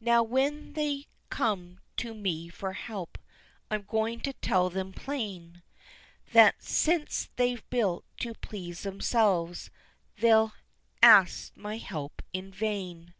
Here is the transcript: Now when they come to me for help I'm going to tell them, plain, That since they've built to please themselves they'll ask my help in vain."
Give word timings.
Now 0.00 0.22
when 0.22 0.74
they 0.74 1.06
come 1.30 1.80
to 1.96 2.14
me 2.14 2.48
for 2.48 2.74
help 2.74 3.18
I'm 3.72 3.82
going 3.82 4.20
to 4.20 4.32
tell 4.34 4.70
them, 4.70 4.92
plain, 4.92 5.64
That 6.32 6.62
since 6.62 7.28
they've 7.34 7.68
built 7.70 8.04
to 8.20 8.34
please 8.34 8.82
themselves 8.84 9.70
they'll 10.16 10.52
ask 11.02 11.56
my 11.56 11.78
help 11.78 12.22
in 12.32 12.52
vain." 12.52 13.14